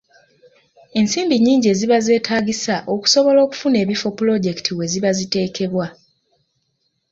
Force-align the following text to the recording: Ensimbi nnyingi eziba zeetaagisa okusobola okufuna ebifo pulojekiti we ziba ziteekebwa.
Ensimbi 0.99 1.35
nnyingi 1.37 1.67
eziba 1.73 1.97
zeetaagisa 2.05 2.75
okusobola 2.93 3.39
okufuna 3.45 3.77
ebifo 3.83 4.07
pulojekiti 4.17 4.71
we 4.77 4.85
ziba 4.91 5.11
ziteekebwa. 5.17 5.85